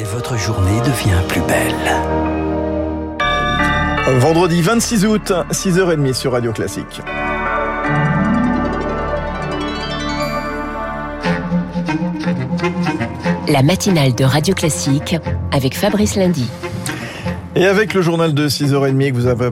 Et 0.00 0.04
votre 0.04 0.38
journée 0.38 0.80
devient 0.80 1.20
plus 1.28 1.42
belle. 1.42 1.74
Vendredi 4.18 4.62
26 4.62 5.04
août, 5.04 5.30
6h30 5.50 6.14
sur 6.14 6.32
Radio 6.32 6.54
Classique. 6.54 7.02
La 13.46 13.62
matinale 13.62 14.14
de 14.14 14.24
Radio 14.24 14.54
Classique 14.54 15.16
avec 15.52 15.76
Fabrice 15.76 16.16
Lundy. 16.16 16.48
Et 17.54 17.66
avec 17.66 17.92
le 17.92 18.00
journal 18.00 18.32
de 18.32 18.48
6h30 18.48 19.10
que 19.10 19.14
vous, 19.14 19.26
avez, 19.26 19.50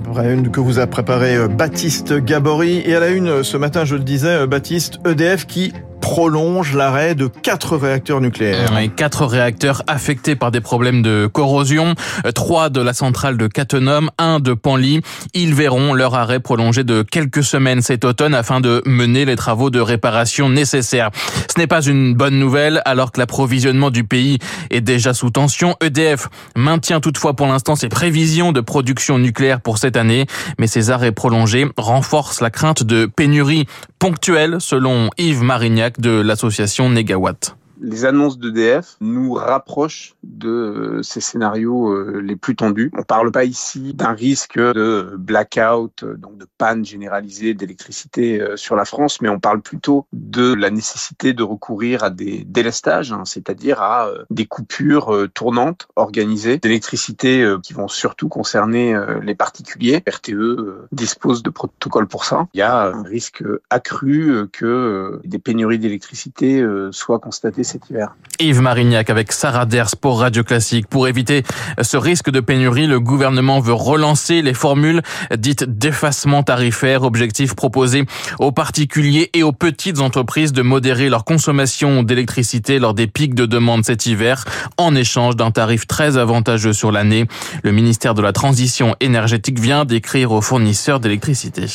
que 0.51 0.61
vous 0.61 0.79
a 0.79 0.87
préparé 0.87 1.37
euh, 1.37 1.49
Baptiste 1.49 2.15
Gabory. 2.15 2.81
Et 2.87 2.95
à 2.95 3.01
la 3.01 3.09
une, 3.09 3.43
ce 3.43 3.59
matin, 3.59 3.85
je 3.85 3.97
le 3.97 4.03
disais, 4.03 4.29
euh, 4.29 4.47
Baptiste, 4.47 4.99
EDF 5.05 5.45
qui 5.47 5.75
prolonge 6.09 6.75
l'arrêt 6.75 7.15
de 7.15 7.27
quatre 7.27 7.77
réacteurs 7.77 8.23
nucléaires. 8.23 8.79
Et 8.79 8.89
quatre 8.89 9.27
réacteurs 9.27 9.83
affectés 9.87 10.37
par 10.37 10.51
des 10.51 10.63
problèmes 10.63 11.03
de 11.03 11.29
corrosion, 11.31 11.95
trois 12.35 12.71
de 12.71 12.81
la 12.81 12.95
centrale 12.95 13.37
de 13.37 13.47
Cattenom, 13.47 14.09
un 14.17 14.41
de 14.41 14.55
Panly. 14.55 15.03
Ils 15.35 15.55
verront 15.55 15.93
leur 15.93 16.15
arrêt 16.15 16.41
prolongé 16.41 16.83
de 16.83 17.03
quelques 17.03 17.43
semaines 17.43 17.83
cet 17.83 18.07
automne 18.07 18.35
afin 18.35 18.61
de 18.61 18.83
mener 18.87 19.27
les 19.27 19.37
travaux 19.37 19.69
de 19.69 19.81
réparation 19.81 20.49
nécessaires. 20.49 21.11
Ce 21.55 21.61
n'est 21.61 21.67
pas 21.67 21.83
une 21.83 22.15
bonne 22.15 22.39
nouvelle 22.39 22.81
alors 22.87 23.13
que 23.13 23.21
l'approvisionnement 23.21 23.91
du 23.91 24.05
pays 24.05 24.39
est 24.71 24.81
déjà 24.81 25.13
sous 25.13 25.29
tension. 25.29 25.77
EDF 25.83 26.29
maintient 26.57 27.01
toutefois 27.01 27.37
pour 27.37 27.49
l'instant 27.49 27.77
ses 27.77 27.91
prévisions 27.91 28.53
de 28.53 28.63
production 28.63 29.19
nucléaire 29.19 29.61
pour 29.61 29.77
cette 29.77 29.99
année, 29.99 30.25
mais 30.59 30.69
ces 30.69 30.89
arrêts 30.91 31.13
prolongés 31.13 31.67
renforcent 31.77 32.41
la 32.41 32.49
crainte 32.49 32.83
de 32.83 33.05
pénurie 33.05 33.67
ponctuelle 33.99 34.61
selon 34.61 35.11
Yves 35.19 35.43
Marignac 35.43 36.01
de 36.01 36.21
l'association 36.21 36.91
Negawatt 36.91 37.58
les 37.81 38.05
annonces 38.05 38.39
d'EDF 38.39 38.97
nous 39.01 39.35
rapprochent 39.35 40.15
de 40.23 40.49
euh, 40.49 41.03
ces 41.03 41.21
scénarios 41.21 41.91
euh, 41.91 42.21
les 42.21 42.37
plus 42.37 42.57
tendus. 42.57 42.91
On 42.97 43.03
parle 43.03 43.31
pas 43.31 43.45
ici 43.45 43.95
d'un 43.95 44.13
risque 44.13 44.59
de 44.59 45.15
blackout, 45.19 46.03
euh, 46.03 46.17
donc 46.17 46.39
de 46.39 46.47
panne 46.59 46.85
généralisée 46.85 47.55
d'électricité 47.55 48.41
sur 48.57 48.77
la 48.77 48.85
France, 48.85 49.21
mais 49.21 49.29
on 49.29 49.39
parle 49.39 49.61
plutôt 49.61 50.07
de 50.13 50.53
la 50.55 50.71
nécessité 50.71 51.33
de 51.33 51.43
recourir 51.43 52.03
à 52.05 52.11
des 52.11 52.45
délestages, 52.45 53.13
hein, 53.13 53.23
c'est-à-dire 53.25 53.81
à 53.81 54.11
des 54.31 54.47
coupures 54.47 55.29
tournantes 55.35 55.89
organisées 55.97 56.59
d'électricité 56.59 57.55
qui 57.63 57.73
vont 57.73 57.89
surtout 57.89 58.29
concerner 58.29 58.99
les 59.23 59.35
particuliers. 59.35 60.03
RTE 60.09 60.89
dispose 60.93 61.43
de 61.43 61.51
protocoles 61.51 62.09
pour 62.09 62.25
ça. 62.25 62.47
Il 62.55 62.59
y 62.59 62.63
a 62.63 62.89
un 62.89 63.03
risque 63.03 63.45
accru 63.71 64.49
que 64.53 65.21
des 65.25 65.39
pénuries 65.39 65.79
d'électricité 65.79 66.65
soient 66.91 67.19
constatées 67.19 67.65
cet 67.69 67.91
hiver. 67.91 68.15
Yves 68.41 68.61
Marignac 68.61 69.11
avec 69.11 69.33
Sarah 69.33 69.67
Ders 69.67 69.97
pour 70.01 70.21
Radio 70.21 70.45
Classique. 70.45 70.87
Pour 70.87 71.09
éviter 71.09 71.43
ce 71.83 71.97
risque 71.97 72.31
de 72.31 72.39
pénurie, 72.39 72.87
le 72.87 73.01
gouvernement 73.01 73.59
veut 73.59 73.73
relancer 73.73 74.43
les 74.43 74.55
formules 74.55 75.03
dites 75.37 75.65
d'effacement 75.65 76.45
tarifaire. 76.45 77.03
Objectif 77.03 77.55
proposé 77.55 78.05
aux 78.39 78.53
particuliers 78.53 79.31
et 79.35 79.43
aux 79.43 79.51
petites 79.51 79.99
entreprises 79.99 80.53
de 80.53 80.63
modérer 80.63 81.09
leur 81.09 81.25
consommation 81.25 82.05
d'électricité 82.05 82.79
lors 82.79 82.95
des 82.95 83.09
pics 83.09 83.35
de 83.35 83.45
demande 83.45 83.85
cet 83.85 84.07
hiver 84.07 84.45
en 84.77 84.95
échange 84.95 85.35
d'un 85.35 85.51
tarif 85.51 85.89
très 85.89 86.17
avantageux 86.17 86.73
sur 86.73 86.93
l'année. 86.93 87.27
Le 87.65 87.73
ministère 87.73 88.15
de 88.15 88.23
la 88.23 88.33
Transition 88.33 88.95
énergétique 89.01 89.59
vient 89.59 89.85
d'écrire 89.85 90.31
aux 90.31 90.43
fournisseurs 90.43 91.01
d'électricité. 91.01 91.67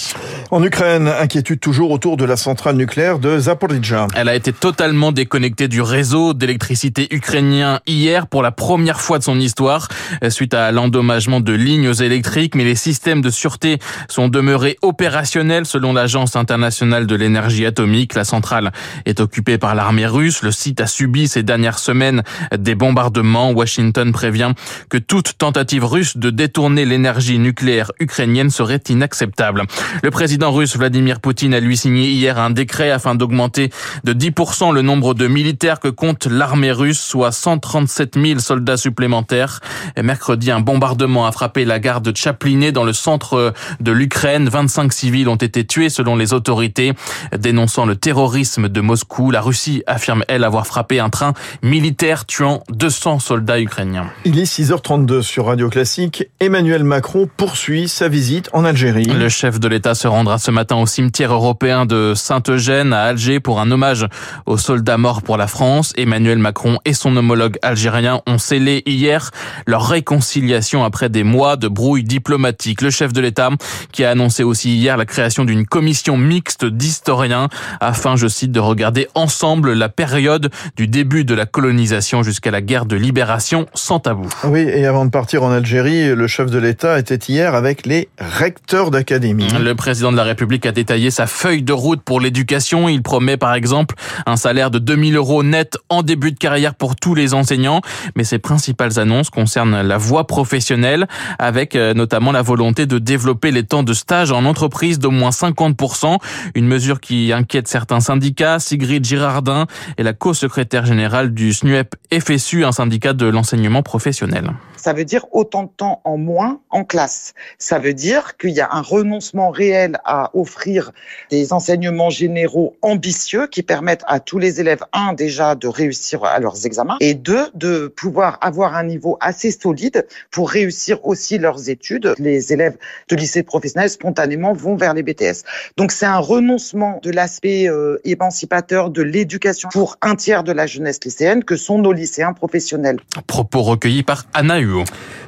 En 0.50 0.64
Ukraine, 0.64 1.10
inquiétude 1.10 1.60
toujours 1.60 1.92
autour 1.92 2.16
de 2.16 2.24
la 2.24 2.38
centrale 2.38 2.78
nucléaire 2.78 3.20
de 3.20 3.38
Zaporizhzhia. 3.38 4.08
Elle 4.16 4.30
a 4.30 4.36
été 4.36 4.54
totalement 4.54 5.12
déconnectée 5.12 5.68
du 5.68 5.82
réseau 5.84 6.34
d'électricité 6.34 7.08
ukrainien 7.12 7.80
hier 7.86 8.28
pour 8.28 8.42
la 8.42 8.52
première 8.52 9.02
fois 9.02 9.20
de 9.20 9.24
son 9.24 9.40
histoire 9.40 9.88
suite 10.30 10.54
à 10.54 10.72
l'endommagement 10.72 11.40
de 11.40 11.54
lignes 11.54 11.94
électriques, 12.00 12.56
mais 12.56 12.64
les 12.64 12.76
systèmes 12.76 13.22
de 13.22 13.30
sûreté 13.30 13.80
sont 14.10 14.28
demeurés 14.28 14.78
opérationnels 14.82 15.66
selon 15.66 15.94
l'Agence 15.94 16.36
internationale 16.36 17.08
de 17.08 17.16
l'énergie 17.16 17.66
atomique. 17.66 18.16
La 18.16 18.24
centrale 18.24 18.72
est 19.06 19.20
occupée 19.20 19.58
par 19.58 19.76
l'armée 19.76 20.08
russe. 20.08 20.42
Le 20.42 20.52
site 20.52 20.82
a 20.82 20.88
subi 20.88 21.28
ces 21.28 21.44
dernières 21.44 21.80
semaines 21.80 22.24
des 22.58 22.76
bombardements. 22.76 23.52
Washington 23.52 24.12
prévient 24.12 24.54
que 24.90 24.98
toute 24.98 25.38
tentative 25.38 25.86
russe 25.86 26.18
de 26.18 26.30
détourner 26.30 26.86
l'énergie 26.86 27.40
nucléaire 27.40 27.92
ukrainienne 28.00 28.50
serait 28.50 28.82
inacceptable. 28.90 29.64
Le 30.02 30.12
président 30.12 30.52
russe 30.52 30.78
Vladimir 30.78 31.20
Poutine 31.20 31.54
a 31.54 31.60
lui 31.60 31.78
signé 31.78 32.10
hier 32.10 32.38
un 32.40 32.50
décret 32.50 32.92
afin 32.92 33.16
d'augmenter 33.16 33.70
de 34.04 34.14
10% 34.14 34.74
le 34.74 34.82
nombre 34.82 35.14
de 35.14 35.28
militaires 35.28 35.73
que 35.80 35.88
compte 35.88 36.26
l'armée 36.26 36.72
russe, 36.72 37.00
soit 37.00 37.32
137 37.32 38.18
000 38.22 38.40
soldats 38.40 38.78
supplémentaires. 38.78 39.60
Et 39.96 40.04
mercredi, 40.04 40.52
un 40.52 40.60
bombardement 40.60 41.26
a 41.26 41.32
frappé 41.32 41.66
la 41.66 41.80
gare 41.80 42.02
de 42.02 42.16
Chapliné 42.16 42.72
dans 42.72 42.84
le 42.84 42.94
centre 42.94 43.54
de 43.80 43.92
l'Ukraine. 43.92 44.50
25 44.50 44.94
civils 44.94 45.30
ont 45.30 45.36
été 45.36 45.66
tués 45.66 45.90
selon 45.90 46.16
les 46.16 46.34
autorités. 46.34 46.94
Dénonçant 47.38 47.86
le 47.86 47.96
terrorisme 47.96 48.70
de 48.70 48.82
Moscou, 48.82 49.32
la 49.32 49.42
Russie 49.42 49.84
affirme, 49.88 50.24
elle, 50.28 50.44
avoir 50.44 50.68
frappé 50.68 51.00
un 51.00 51.10
train 51.10 51.34
militaire 51.62 52.26
tuant 52.26 52.64
200 52.70 53.20
soldats 53.20 53.60
ukrainiens. 53.60 54.10
Il 54.26 54.40
est 54.40 54.44
6h32 54.44 55.22
sur 55.22 55.46
Radio 55.46 55.70
Classique. 55.70 56.26
Emmanuel 56.40 56.84
Macron 56.84 57.30
poursuit 57.38 57.88
sa 57.88 58.08
visite 58.08 58.50
en 58.54 58.66
Algérie. 58.66 59.06
Le 59.06 59.30
chef 59.30 59.60
de 59.60 59.68
l'État 59.68 59.96
se 59.96 60.08
rendra 60.08 60.38
ce 60.38 60.52
matin 60.52 60.76
au 60.76 60.86
cimetière 60.86 61.34
européen 61.34 61.86
de 61.86 62.14
Saint-Eugène 62.16 62.94
à 62.94 63.04
Alger 63.04 63.40
pour 63.40 63.60
un 63.60 63.72
hommage 63.72 64.08
aux 64.46 64.58
soldats 64.58 64.98
morts 64.98 65.22
pour 65.22 65.38
la 65.38 65.48
France. 65.48 65.63
Emmanuel 65.96 66.40
Macron 66.40 66.78
et 66.84 66.94
son 66.94 67.16
homologue 67.16 67.58
algérien 67.62 68.22
ont 68.28 68.38
scellé 68.38 68.84
hier 68.86 69.32
leur 69.66 69.88
réconciliation 69.88 70.84
après 70.84 71.08
des 71.08 71.24
mois 71.24 71.56
de 71.56 71.70
brouille 71.70 72.04
diplomatique. 72.04 72.82
Le 72.82 72.90
chef 72.90 73.14
de 73.14 73.22
l'État 73.22 73.50
qui 73.94 74.04
a 74.04 74.10
annoncé 74.10 74.44
aussi 74.44 74.76
hier 74.76 74.98
la 74.98 75.06
création 75.06 75.46
d'une 75.46 75.66
commission 75.66 76.18
mixte 76.18 76.66
d'historiens 76.66 77.48
afin, 77.80 78.18
je 78.18 78.28
cite, 78.28 78.52
de 78.52 78.60
regarder 78.60 79.08
ensemble 79.16 79.72
la 79.72 79.88
période 79.88 80.50
du 80.76 80.88
début 80.88 81.24
de 81.24 81.34
la 81.34 81.46
colonisation 81.46 82.24
jusqu'à 82.24 82.52
la 82.52 82.60
guerre 82.60 82.86
de 82.86 82.98
libération 82.98 83.66
sans 83.74 84.00
tabou. 84.00 84.28
Oui, 84.44 84.62
et 84.62 84.86
avant 84.86 85.06
de 85.06 85.12
partir 85.12 85.44
en 85.44 85.52
Algérie, 85.52 86.14
le 86.14 86.28
chef 86.28 86.50
de 86.50 86.58
l'État 86.58 87.00
était 87.00 87.16
hier 87.16 87.56
avec 87.56 87.86
les 87.86 88.10
recteurs 88.20 88.92
d'académie. 88.92 89.48
Le 89.58 89.76
président 89.76 90.12
de 90.12 90.18
la 90.18 90.24
République 90.24 90.66
a 90.66 90.74
détaillé 90.74 91.10
sa 91.10 91.26
feuille 91.26 91.64
de 91.64 91.74
route 91.74 92.02
pour 92.02 92.20
l'éducation. 92.20 92.90
Il 92.90 93.02
promet 93.02 93.38
par 93.38 93.54
exemple 93.54 93.96
un 94.26 94.36
salaire 94.36 94.70
de 94.70 94.80
2000 94.80 95.16
euros 95.16 95.42
en 95.90 96.04
début 96.04 96.32
de 96.32 96.38
carrière 96.38 96.76
pour 96.76 96.96
tous 96.96 97.16
les 97.16 97.34
enseignants, 97.34 97.82
mais 98.16 98.24
ses 98.24 98.40
principales 98.40 99.00
annonces 99.00 99.30
concernent 99.30 99.82
la 99.82 99.98
voie 99.98 100.28
professionnelle, 100.28 101.08
avec 101.40 101.76
euh, 101.76 101.94
notamment 101.94 102.32
la 102.32 102.42
volonté 102.42 102.86
de 102.86 103.00
développer 103.00 103.52
les 103.52 103.64
temps 103.64 103.84
de 103.84 103.94
stage 103.94 104.32
en 104.32 104.46
entreprise 104.46 105.00
d'au 105.00 105.12
moins 105.12 105.30
50%, 105.30 106.18
une 106.56 106.68
mesure 106.68 107.00
qui 107.00 107.32
inquiète 107.34 107.68
certains 107.68 108.00
syndicats. 108.00 108.60
Sigrid 108.60 109.06
Girardin 109.06 109.68
est 109.98 110.04
la 110.04 110.14
co-secrétaire 110.14 110.86
générale 110.86 111.34
du 111.34 111.54
SNUEP 111.54 111.96
FSU, 112.12 112.66
un 112.66 112.72
syndicat 112.72 113.14
de 113.14 113.26
l'enseignement 113.26 113.84
professionnel 113.84 114.54
ça 114.84 114.92
veut 114.92 115.06
dire 115.06 115.26
autant 115.32 115.64
de 115.64 115.70
temps 115.70 116.02
en 116.04 116.18
moins 116.18 116.60
en 116.70 116.84
classe. 116.84 117.34
Ça 117.58 117.80
veut 117.80 117.94
dire 117.94 118.36
qu'il 118.36 118.50
y 118.50 118.60
a 118.60 118.68
un 118.70 118.82
renoncement 118.82 119.50
réel 119.50 119.98
à 120.04 120.30
offrir 120.34 120.92
des 121.30 121.54
enseignements 121.54 122.10
généraux 122.10 122.76
ambitieux 122.82 123.48
qui 123.48 123.64
permettent 123.64 124.04
à 124.08 124.20
tous 124.20 124.40
les 124.40 124.60
élèves, 124.60 124.84
un, 124.92 125.14
déjà 125.14 125.33
de 125.40 125.68
réussir 125.68 126.24
à 126.24 126.40
leurs 126.40 126.66
examens 126.66 126.98
et 127.00 127.14
deux, 127.14 127.48
de 127.54 127.88
pouvoir 127.88 128.38
avoir 128.42 128.76
un 128.76 128.84
niveau 128.84 129.18
assez 129.20 129.52
solide 129.52 130.06
pour 130.32 130.50
réussir 130.50 131.06
aussi 131.06 131.38
leurs 131.38 131.70
études. 131.70 132.14
Les 132.18 132.54
élèves 132.54 132.78
de 133.10 133.16
lycée 133.16 133.44
professionnel 133.44 133.90
spontanément 133.90 134.54
vont 134.54 134.76
vers 134.76 134.94
les 134.94 135.04
BTS. 135.04 135.44
Donc 135.78 135.92
c'est 135.92 136.06
un 136.06 136.18
renoncement 136.18 137.00
de 137.04 137.12
l'aspect 137.12 137.70
euh, 137.70 138.00
émancipateur 138.06 138.90
de 138.90 139.02
l'éducation 139.02 139.70
pour 139.70 139.98
un 140.02 140.16
tiers 140.16 140.44
de 140.44 140.52
la 140.52 140.68
jeunesse 140.68 141.00
lycéenne 141.04 141.44
que 141.44 141.56
sont 141.56 141.80
nos 141.80 141.94
lycéens 141.94 142.34
professionnels. 142.34 143.00
Propos 143.28 143.62
recueillis 143.62 144.04
par 144.04 144.26
Anna 144.34 144.54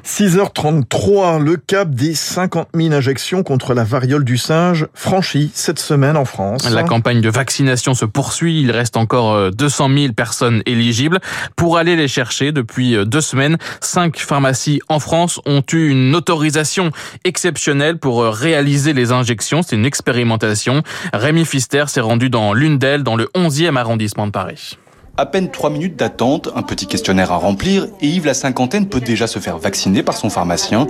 6h33, 0.06 1.42
le 1.42 1.58
cap 1.58 1.90
des 1.90 2.14
50 2.14 2.70
000 2.76 2.94
injections 2.94 3.42
contre 3.42 3.74
la 3.74 3.84
variole 3.84 4.24
du 4.24 4.38
singe 4.38 4.88
franchi 4.94 5.52
cette 5.54 5.80
semaine 5.80 6.16
en 6.16 6.26
France. 6.26 6.70
La 6.70 6.84
campagne 6.84 7.22
de 7.22 7.30
vaccination 7.30 7.96
se 7.96 8.06
poursuit. 8.06 8.62
Il 8.62 8.72
reste 8.72 8.98
encore 8.98 9.52
200 9.52 9.86
euh, 9.86 9.94
000 9.98 10.14
personnes 10.14 10.62
éligibles. 10.66 11.20
Pour 11.56 11.78
aller 11.78 11.96
les 11.96 12.08
chercher, 12.08 12.52
depuis 12.52 12.96
euh, 12.96 13.06
deux 13.06 13.22
semaines, 13.22 13.58
cinq 13.82 14.18
pharmacies 14.18 14.82
en 14.90 15.00
France 15.00 15.40
ont 15.46 15.64
eu 15.72 15.90
une 15.90 16.16
autorisation 16.16 16.92
exceptionnelle 17.24 17.98
pour 17.98 18.22
euh, 18.22 18.30
réaliser 18.30 18.94
les 18.94 19.12
injections. 19.12 19.62
C'est 19.62 19.76
une 19.76 19.86
expérimentation. 19.86 20.84
Rémi 21.14 21.46
Fister 21.46 21.86
s'est 21.88 22.02
rendu 22.02 22.30
dans 22.30 22.54
l'une 22.54 22.78
d'elles, 22.78 23.04
dans 23.04 23.16
le 23.16 23.30
11e 23.36 23.76
arrondissement 23.76 24.28
de 24.28 24.32
Paris. 24.32 24.78
À 25.18 25.26
peine 25.26 25.50
3 25.50 25.70
minutes 25.70 25.96
d'attente, 25.96 26.50
un 26.58 26.62
petit 26.62 26.88
questionnaire 26.88 27.32
à 27.32 27.38
remplir 27.38 27.88
et 28.02 28.08
Yves 28.08 28.26
la 28.26 28.34
cinquantaine 28.34 28.88
peut 28.88 29.00
déjà 29.00 29.28
se 29.28 29.40
faire 29.40 29.58
vacciner 29.58 30.04
par 30.04 30.18
son 30.18 30.30
pharmacien. 30.30 30.88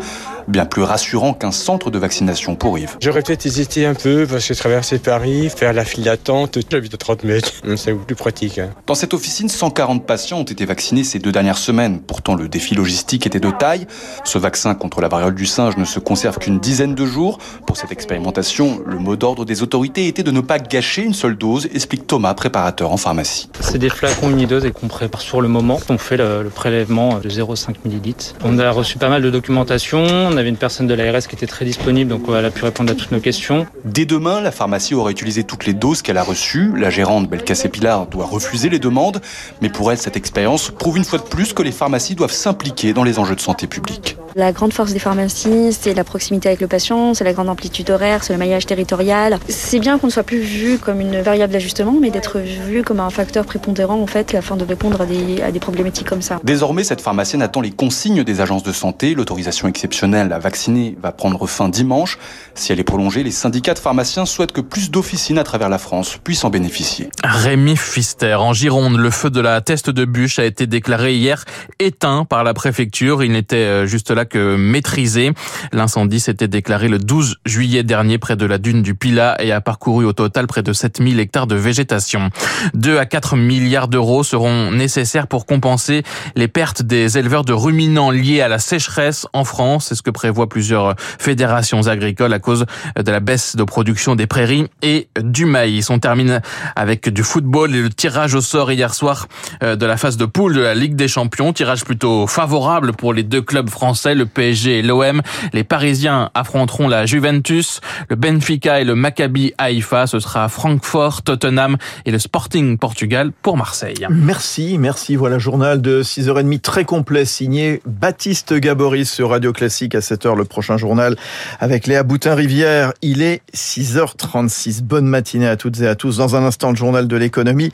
Bien 0.48 0.66
plus 0.66 0.82
rassurant 0.82 1.34
qu'un 1.34 1.52
centre 1.52 1.92
de 1.92 2.00
vaccination 2.00 2.56
pour 2.56 2.80
Yves. 2.80 2.98
J'aurais 3.00 3.22
peut-être 3.22 3.46
hésité 3.46 3.86
un 3.86 3.94
peu 3.94 4.26
parce 4.28 4.48
que 4.48 4.54
traverser 4.56 4.98
Paris, 4.98 5.50
faire 5.56 5.74
la 5.74 5.86
file 5.86 6.06
d'attente, 6.06 6.58
j'habite 6.72 6.96
à 6.96 6.98
30 6.98 7.24
mètres, 7.24 7.52
c'est 7.78 7.94
plus 7.94 8.16
pratique. 8.16 8.58
Hein. 8.58 8.70
Dans 8.88 8.96
cette 8.96 9.14
officine, 9.14 9.48
140 9.48 10.08
patients 10.08 10.40
ont 10.40 10.44
été 10.44 10.66
vaccinés 10.66 11.04
ces 11.04 11.20
deux 11.20 11.32
dernières 11.32 11.60
semaines. 11.60 12.00
Pourtant, 12.00 12.34
le 12.34 12.48
défi 12.48 12.74
logistique 12.74 13.28
était 13.28 13.40
de 13.40 13.52
taille. 13.52 13.86
Ce 14.24 14.40
vaccin 14.40 14.74
contre 14.74 15.02
la 15.02 15.08
variole 15.08 15.36
du 15.36 15.46
singe 15.46 15.78
ne 15.78 15.86
se 15.86 16.00
conserve 16.00 16.40
qu'une 16.40 16.60
dizaine 16.60 16.96
de 16.96 17.06
jours. 17.06 17.38
Pour 17.68 17.78
cette 17.78 17.92
expérimentation, 17.92 18.82
le 18.88 18.98
mot 18.98 19.16
d'ordre 19.16 19.46
des 19.46 19.62
autorités 19.62 20.08
était 20.08 20.24
de 20.24 20.32
ne 20.32 20.42
pas 20.42 20.58
gâcher 20.58 21.04
une 21.04 21.14
seule 21.14 21.38
dose, 21.38 21.68
explique 21.76 22.08
Thomas, 22.08 22.34
préparateur 22.34 22.92
en 22.92 22.98
pharmacie. 22.98 23.50
C'est 23.62 23.78
des 23.78 23.90
flacons 24.16 24.32
unidoses 24.32 24.66
et 24.66 24.72
qu'on 24.72 24.88
prépare 24.88 25.22
sur 25.22 25.42
le 25.42 25.48
moment. 25.48 25.80
On 25.90 25.98
fait 25.98 26.18
le, 26.18 26.50
prélèvement 26.54 27.20
de 27.20 27.30
0,5 27.30 27.76
ml. 27.86 28.16
On 28.44 28.58
a 28.60 28.72
reçu 28.72 28.98
pas 28.98 29.10
mal 29.10 29.22
de 29.22 29.30
documentation. 29.30 30.06
On 30.06 30.38
avait 30.38 30.50
une 30.50 30.58
personne 30.58 30.88
de 30.88 30.94
l'ARS 30.94 31.28
qui 31.28 31.36
était 31.36 31.48
très 31.48 31.66
disponible, 31.66 32.10
donc 32.10 32.24
elle 32.28 32.46
a 32.46 32.52
pu 32.52 32.64
répondre 32.64 32.92
à 32.92 32.96
toutes 32.96 33.12
nos 33.12 33.20
questions. 33.20 33.66
Dès 33.84 34.06
demain, 34.06 34.42
la 34.42 34.52
pharmacie 34.52 34.94
aura 34.94 35.12
utilisé 35.12 35.44
toutes 35.44 35.66
les 35.66 35.74
doses 35.74 36.02
qu'elle 36.02 36.18
a 36.18 36.24
reçues. 36.24 36.72
La 36.78 36.90
gérante 36.90 37.30
Belkacé 37.30 37.70
Pilar 37.70 38.08
doit 38.08 38.26
refuser 38.26 38.70
les 38.70 38.80
demandes, 38.80 39.22
mais 39.62 39.70
pour 39.70 39.92
elle, 39.92 39.98
cette 39.98 40.18
expérience 40.18 40.72
prouve 40.72 40.98
une 40.98 41.06
fois 41.06 41.20
de 41.20 41.24
plus 41.24 41.54
que 41.54 41.64
les 41.64 41.72
pharmacies 41.72 42.16
doivent 42.16 42.32
s'impliquer 42.32 42.94
dans 42.94 43.04
les 43.04 43.20
enjeux 43.20 43.36
de 43.36 43.42
santé 43.42 43.68
publique. 43.68 44.18
La 44.38 44.52
grande 44.52 44.74
force 44.74 44.92
des 44.92 45.00
pharmacies, 45.00 45.72
c'est 45.72 45.94
la 45.94 46.04
proximité 46.04 46.50
avec 46.50 46.60
le 46.60 46.68
patient, 46.68 47.14
c'est 47.14 47.24
la 47.24 47.32
grande 47.32 47.48
amplitude 47.48 47.90
horaire, 47.90 48.22
c'est 48.22 48.34
le 48.34 48.40
maillage 48.40 48.66
territorial. 48.66 49.40
C'est 49.48 49.80
bien 49.80 49.98
qu'on 49.98 50.08
ne 50.08 50.12
soit 50.12 50.24
plus 50.24 50.42
vu 50.42 50.78
comme 50.78 51.00
une 51.00 51.22
variable 51.22 51.54
d'ajustement, 51.54 51.96
mais 52.02 52.10
d'être 52.10 52.40
vu 52.40 52.84
comme 52.84 53.00
un 53.00 53.10
facteur 53.10 53.46
prépondérant 53.46 53.98
en 53.98 54.08
fait, 54.08 54.36
afin 54.36 54.58
de 54.58 54.66
répondre 54.66 55.00
à 55.00 55.06
des, 55.06 55.42
à 55.42 55.54
des 55.54 55.62
problématiques 55.62 56.10
comme 56.10 56.22
ça. 56.22 56.42
Désormais, 56.44 56.84
cette 56.84 57.00
pharmacienne 57.00 57.42
attend 57.42 57.62
les 57.62 57.72
consignes 57.72 58.26
des 58.26 58.42
agences 58.42 58.64
de 58.64 58.74
santé. 58.74 59.16
L'autorisation 59.16 59.70
exceptionnelle 59.70 60.34
à 60.34 60.40
vacciner 60.40 60.98
va 61.02 61.14
prendre 61.14 61.48
fin 61.48 61.70
dimanche. 61.70 62.20
Si 62.56 62.74
elle 62.74 62.82
est 62.82 62.84
prolongée, 62.84 63.24
les 63.24 63.32
syndicats 63.32 63.74
de 63.74 63.80
pharmaciens 63.80 64.26
souhaitent 64.26 64.52
que 64.52 64.60
plus 64.60 64.92
d'officines 64.92 65.38
à 65.38 65.46
travers 65.46 65.70
la 65.70 65.78
France 65.78 66.18
puissent 66.22 66.44
en 66.44 66.50
bénéficier. 66.50 67.08
Rémi 67.24 67.78
Fister, 67.78 68.36
en 68.36 68.52
Gironde, 68.52 68.98
le 68.98 69.12
feu 69.12 69.30
de 69.30 69.40
la 69.40 69.62
teste 69.62 69.90
de 69.90 70.04
bûche 70.04 70.40
a 70.40 70.44
été 70.44 70.68
déclaré 70.68 71.16
hier 71.16 71.46
éteint 71.80 72.26
par 72.26 72.44
la 72.44 72.54
préfecture. 72.54 73.24
Il 73.24 73.32
n'était 73.32 73.56
euh, 73.56 73.86
juste 73.86 74.12
là 74.12 74.25
maîtrisé. 74.34 75.32
L'incendie 75.72 76.20
s'était 76.20 76.48
déclaré 76.48 76.88
le 76.88 76.98
12 76.98 77.38
juillet 77.46 77.84
dernier 77.84 78.18
près 78.18 78.36
de 78.36 78.46
la 78.46 78.58
dune 78.58 78.82
du 78.82 78.96
Pilat 78.96 79.36
et 79.40 79.52
a 79.52 79.62
parcouru 79.62 80.06
au 80.06 80.14
total 80.14 80.48
près 80.48 80.64
de 80.64 80.74
7000 80.74 81.20
hectares 81.20 81.48
de 81.48 81.56
végétation. 81.56 82.30
2 82.74 82.98
à 82.98 83.06
4 83.06 83.36
milliards 83.36 83.88
d'euros 83.88 84.24
seront 84.24 84.72
nécessaires 84.72 85.28
pour 85.28 85.46
compenser 85.46 86.04
les 86.36 86.48
pertes 86.48 86.82
des 86.82 87.18
éleveurs 87.18 87.46
de 87.46 87.54
ruminants 87.54 88.12
liés 88.12 88.42
à 88.42 88.48
la 88.48 88.60
sécheresse 88.60 89.28
en 89.34 89.44
France. 89.44 89.88
C'est 89.88 89.96
ce 89.96 90.02
que 90.02 90.12
prévoient 90.12 90.50
plusieurs 90.50 90.96
fédérations 90.98 91.88
agricoles 91.88 92.34
à 92.34 92.40
cause 92.40 92.66
de 92.98 93.12
la 93.12 93.20
baisse 93.20 93.56
de 93.56 93.64
production 93.64 94.16
des 94.16 94.28
prairies 94.28 94.68
et 94.82 95.08
du 95.22 95.46
maïs. 95.46 95.90
On 95.90 96.00
termine 96.00 96.42
avec 96.76 97.10
du 97.10 97.24
football 97.24 97.76
et 97.76 97.82
le 97.82 97.90
tirage 97.90 98.34
au 98.34 98.42
sort 98.42 98.72
hier 98.72 98.94
soir 98.94 99.28
euh, 99.64 99.76
de 99.76 99.86
la 99.86 99.98
phase 99.98 100.18
de 100.18 100.26
poule 100.26 100.54
de 100.54 100.62
la 100.62 100.74
Ligue 100.74 100.96
des 100.96 101.08
Champions. 101.08 101.54
Tirage 101.54 101.84
plutôt 101.84 102.28
favorable 102.28 102.94
pour 102.94 103.14
les 103.14 103.24
deux 103.24 103.42
clubs 103.42 103.70
français, 103.70 104.15
le 104.16 104.26
PSG 104.26 104.80
et 104.80 104.82
l'OM. 104.82 105.22
Les 105.54 105.64
Parisiens 105.64 106.30
affronteront 106.34 106.88
la 106.88 107.06
Juventus, 107.06 107.82
le 108.10 108.16
Benfica 108.16 108.82
et 108.82 108.84
le 108.84 108.96
Maccabi 108.96 109.54
Haïfa. 109.58 110.08
Ce 110.08 110.20
sera 110.20 110.50
Francfort, 110.50 111.22
Tottenham 111.24 111.78
et 112.06 112.12
le 112.12 112.20
Sporting 112.20 112.78
Portugal 112.78 113.32
pour 113.42 113.58
Marseille. 113.58 114.08
Merci, 114.10 114.78
merci. 114.78 115.16
Voilà, 115.16 115.38
journal 115.38 115.82
de 115.82 116.04
6h30 116.04 116.60
très 116.62 116.86
complet 116.86 117.26
signé 117.26 117.82
Baptiste 117.86 118.54
Gaboris 118.54 119.12
sur 119.12 119.30
Radio 119.30 119.54
Classique 119.54 119.96
à 119.96 120.00
7h 120.00 120.36
le 120.36 120.46
prochain 120.46 120.78
journal 120.78 121.16
avec 121.60 121.88
Léa 121.88 122.04
Boutin-Rivière. 122.04 122.94
Il 123.02 123.22
est 123.22 123.42
6h36. 123.54 124.82
Bonne 124.82 125.08
matinée 125.08 125.48
à 125.48 125.58
toutes 125.58 125.80
et 125.82 125.88
à 125.88 125.96
tous. 125.96 126.18
Dans 126.18 126.36
un 126.36 126.44
instant, 126.44 126.70
le 126.70 126.76
journal 126.76 127.08
de 127.08 127.16
l'économie. 127.16 127.72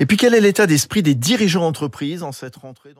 Et 0.00 0.06
puis, 0.06 0.16
quel 0.16 0.34
est 0.34 0.40
l'état 0.40 0.66
d'esprit 0.66 1.02
des 1.02 1.14
dirigeants 1.14 1.60
d'entreprise 1.60 2.22
en 2.22 2.32
cette 2.32 2.56
rentrée 2.56 2.94